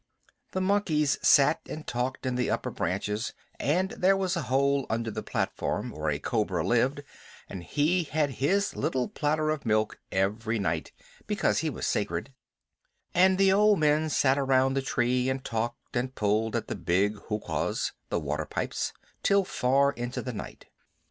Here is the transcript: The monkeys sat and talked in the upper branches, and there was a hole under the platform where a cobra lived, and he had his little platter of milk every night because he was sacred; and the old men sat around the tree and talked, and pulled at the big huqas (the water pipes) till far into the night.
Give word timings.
The 0.53 0.61
monkeys 0.61 1.19
sat 1.21 1.59
and 1.67 1.85
talked 1.85 2.25
in 2.25 2.33
the 2.33 2.49
upper 2.49 2.71
branches, 2.71 3.35
and 3.59 3.91
there 3.91 4.17
was 4.17 4.35
a 4.35 4.41
hole 4.41 4.87
under 4.89 5.11
the 5.11 5.21
platform 5.21 5.91
where 5.91 6.09
a 6.09 6.17
cobra 6.17 6.65
lived, 6.65 7.03
and 7.47 7.63
he 7.63 8.05
had 8.05 8.31
his 8.41 8.75
little 8.75 9.07
platter 9.07 9.51
of 9.51 9.63
milk 9.63 9.99
every 10.11 10.57
night 10.57 10.91
because 11.27 11.59
he 11.59 11.69
was 11.69 11.85
sacred; 11.85 12.33
and 13.13 13.37
the 13.37 13.51
old 13.53 13.77
men 13.77 14.09
sat 14.09 14.39
around 14.39 14.73
the 14.73 14.81
tree 14.81 15.29
and 15.29 15.45
talked, 15.45 15.95
and 15.95 16.15
pulled 16.15 16.55
at 16.55 16.67
the 16.67 16.75
big 16.75 17.13
huqas 17.29 17.91
(the 18.09 18.19
water 18.19 18.47
pipes) 18.47 18.93
till 19.21 19.43
far 19.43 19.91
into 19.91 20.23
the 20.23 20.33
night. 20.33 20.65